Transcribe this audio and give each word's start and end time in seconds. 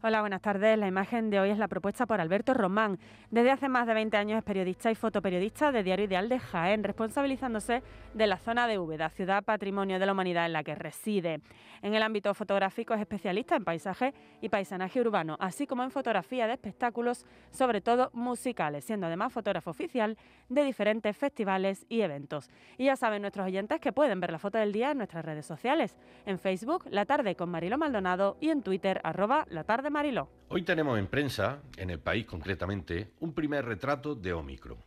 Hola, 0.00 0.20
buenas 0.20 0.42
tardes. 0.42 0.78
La 0.78 0.86
imagen 0.86 1.28
de 1.28 1.40
hoy 1.40 1.50
es 1.50 1.58
la 1.58 1.66
propuesta 1.66 2.06
por 2.06 2.20
Alberto 2.20 2.54
Román. 2.54 3.00
Desde 3.32 3.50
hace 3.50 3.68
más 3.68 3.84
de 3.84 3.94
20 3.94 4.16
años 4.16 4.38
es 4.38 4.44
periodista 4.44 4.92
y 4.92 4.94
fotoperiodista 4.94 5.72
de 5.72 5.82
Diario 5.82 6.04
Ideal 6.04 6.28
de 6.28 6.38
Jaén, 6.38 6.84
responsabilizándose 6.84 7.82
de 8.14 8.26
la 8.28 8.36
zona 8.36 8.68
de 8.68 8.78
Úbeda, 8.78 9.08
ciudad 9.08 9.42
patrimonio 9.42 9.98
de 9.98 10.06
la 10.06 10.12
humanidad 10.12 10.46
en 10.46 10.52
la 10.52 10.62
que 10.62 10.76
reside. 10.76 11.40
En 11.82 11.94
el 11.94 12.02
ámbito 12.04 12.32
fotográfico 12.32 12.94
es 12.94 13.00
especialista 13.00 13.56
en 13.56 13.64
paisaje 13.64 14.14
y 14.40 14.48
paisanaje 14.48 15.00
urbano, 15.00 15.36
así 15.40 15.66
como 15.66 15.82
en 15.82 15.90
fotografía 15.90 16.46
de 16.46 16.52
espectáculos, 16.52 17.26
sobre 17.50 17.80
todo 17.80 18.10
musicales, 18.12 18.84
siendo 18.84 19.08
además 19.08 19.32
fotógrafo 19.32 19.70
oficial 19.70 20.16
de 20.48 20.62
diferentes 20.62 21.16
festivales 21.16 21.86
y 21.88 22.02
eventos. 22.02 22.50
Y 22.76 22.84
ya 22.84 22.94
saben 22.94 23.22
nuestros 23.22 23.46
oyentes 23.46 23.80
que 23.80 23.92
pueden 23.92 24.20
ver 24.20 24.30
la 24.30 24.38
foto 24.38 24.58
del 24.58 24.72
día 24.72 24.92
en 24.92 24.98
nuestras 24.98 25.24
redes 25.24 25.44
sociales, 25.44 25.96
en 26.24 26.38
Facebook, 26.38 26.84
La 26.88 27.04
Tarde 27.04 27.34
con 27.34 27.50
Marilo 27.50 27.78
Maldonado 27.78 28.36
y 28.40 28.50
en 28.50 28.62
Twitter, 28.62 29.00
arroba 29.02 29.44
La 29.50 29.64
Tarde 29.64 29.87
Mariló. 29.90 30.28
Hoy 30.48 30.62
tenemos 30.62 30.98
en 30.98 31.06
prensa, 31.06 31.62
en 31.76 31.90
el 31.90 32.00
país 32.00 32.26
concretamente, 32.26 33.12
un 33.20 33.32
primer 33.32 33.64
retrato 33.64 34.14
de 34.14 34.32
Omicron. 34.32 34.78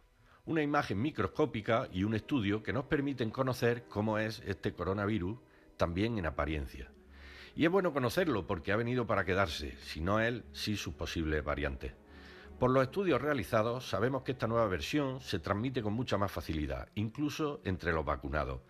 Una 0.46 0.62
imagen 0.62 1.02
microscópica 1.02 1.88
y 1.92 2.04
un 2.04 2.16
estudio 2.16 2.64
que 2.64 2.74
nos 2.74 2.86
permiten 2.86 3.30
conocer 3.30 3.86
cómo 3.88 4.18
es 4.18 4.42
este 4.46 4.74
coronavirus, 4.74 5.40
también 5.78 6.18
en 6.18 6.26
apariencia. 6.26 6.92
Y 7.56 7.66
es 7.66 7.72
bueno 7.72 7.94
conocerlo 7.94 8.48
porque 8.48 8.72
ha 8.72 8.78
venido 8.78 9.06
para 9.06 9.26
quedarse, 9.26 9.78
si 9.82 10.02
no 10.02 10.20
él, 10.20 10.46
sí 10.52 10.78
sus 10.78 10.94
posibles 10.94 11.44
variantes. 11.44 11.94
Por 12.60 12.72
los 12.72 12.84
estudios 12.84 13.22
realizados 13.22 13.90
sabemos 13.90 14.24
que 14.24 14.34
esta 14.34 14.48
nueva 14.48 14.68
versión 14.68 15.20
se 15.20 15.40
transmite 15.40 15.82
con 15.82 15.94
mucha 15.94 16.18
más 16.18 16.32
facilidad, 16.32 16.90
incluso 16.96 17.60
entre 17.66 17.92
los 17.92 18.06
vacunados, 18.06 18.62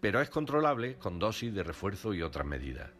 pero 0.00 0.20
es 0.20 0.28
controlable 0.30 0.96
con 0.96 1.18
dosis 1.18 1.54
de 1.54 1.62
refuerzo 1.62 2.12
y 2.12 2.22
otras 2.22 2.44
medidas. 2.44 2.90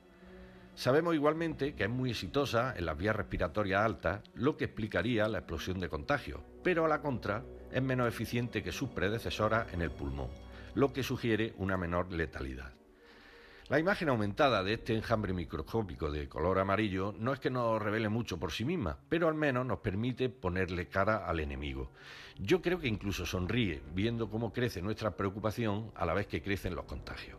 Sabemos 0.76 1.14
igualmente 1.14 1.74
que 1.74 1.84
es 1.84 1.90
muy 1.90 2.10
exitosa 2.10 2.74
en 2.76 2.84
las 2.84 2.98
vías 2.98 3.16
respiratorias 3.16 3.82
altas, 3.82 4.20
lo 4.34 4.58
que 4.58 4.66
explicaría 4.66 5.26
la 5.26 5.38
explosión 5.38 5.80
de 5.80 5.88
contagios, 5.88 6.42
pero 6.62 6.84
a 6.84 6.88
la 6.88 7.00
contra 7.00 7.42
es 7.72 7.82
menos 7.82 8.06
eficiente 8.06 8.62
que 8.62 8.72
sus 8.72 8.90
predecesoras 8.90 9.72
en 9.72 9.80
el 9.80 9.90
pulmón, 9.90 10.28
lo 10.74 10.92
que 10.92 11.02
sugiere 11.02 11.54
una 11.56 11.78
menor 11.78 12.12
letalidad. 12.12 12.74
La 13.70 13.78
imagen 13.78 14.10
aumentada 14.10 14.62
de 14.62 14.74
este 14.74 14.94
enjambre 14.94 15.32
microscópico 15.32 16.10
de 16.10 16.28
color 16.28 16.58
amarillo 16.58 17.14
no 17.18 17.32
es 17.32 17.40
que 17.40 17.50
nos 17.50 17.80
revele 17.80 18.10
mucho 18.10 18.38
por 18.38 18.52
sí 18.52 18.66
misma, 18.66 18.98
pero 19.08 19.28
al 19.28 19.34
menos 19.34 19.64
nos 19.64 19.78
permite 19.78 20.28
ponerle 20.28 20.88
cara 20.88 21.26
al 21.26 21.40
enemigo. 21.40 21.90
Yo 22.38 22.60
creo 22.60 22.78
que 22.78 22.86
incluso 22.86 23.24
sonríe 23.24 23.82
viendo 23.94 24.28
cómo 24.28 24.52
crece 24.52 24.82
nuestra 24.82 25.16
preocupación 25.16 25.90
a 25.94 26.04
la 26.04 26.12
vez 26.12 26.26
que 26.26 26.42
crecen 26.42 26.74
los 26.74 26.84
contagios. 26.84 27.38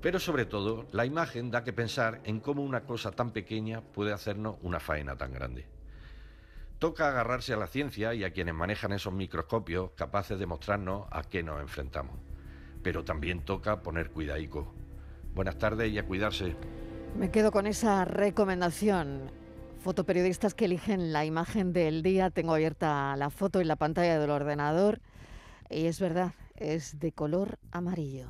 Pero 0.00 0.20
sobre 0.20 0.46
todo, 0.46 0.86
la 0.92 1.04
imagen 1.04 1.50
da 1.50 1.64
que 1.64 1.72
pensar 1.72 2.20
en 2.24 2.40
cómo 2.40 2.62
una 2.62 2.82
cosa 2.84 3.12
tan 3.12 3.32
pequeña 3.32 3.80
puede 3.80 4.12
hacernos 4.12 4.56
una 4.62 4.78
faena 4.78 5.16
tan 5.16 5.32
grande. 5.32 5.66
Toca 6.78 7.08
agarrarse 7.08 7.54
a 7.54 7.56
la 7.56 7.66
ciencia 7.66 8.12
y 8.12 8.22
a 8.22 8.32
quienes 8.32 8.54
manejan 8.54 8.92
esos 8.92 9.12
microscopios 9.12 9.92
capaces 9.96 10.38
de 10.38 10.46
mostrarnos 10.46 11.06
a 11.10 11.22
qué 11.22 11.42
nos 11.42 11.60
enfrentamos. 11.60 12.16
Pero 12.82 13.02
también 13.02 13.44
toca 13.44 13.82
poner 13.82 14.10
cuidadico. 14.10 14.74
Buenas 15.34 15.58
tardes 15.58 15.90
y 15.90 15.98
a 15.98 16.06
cuidarse. 16.06 16.54
Me 17.18 17.30
quedo 17.30 17.50
con 17.50 17.66
esa 17.66 18.04
recomendación. 18.04 19.30
Fotoperiodistas 19.80 20.52
que 20.52 20.66
eligen 20.66 21.14
la 21.14 21.24
imagen 21.24 21.72
del 21.72 22.02
día. 22.02 22.28
Tengo 22.28 22.54
abierta 22.54 23.16
la 23.16 23.30
foto 23.30 23.60
en 23.60 23.68
la 23.68 23.76
pantalla 23.76 24.18
del 24.18 24.30
ordenador. 24.30 25.00
Y 25.70 25.86
es 25.86 25.98
verdad, 25.98 26.34
es 26.56 26.98
de 27.00 27.12
color 27.12 27.58
amarillo. 27.70 28.28